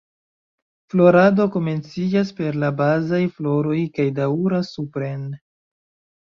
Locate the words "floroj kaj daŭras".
3.37-4.73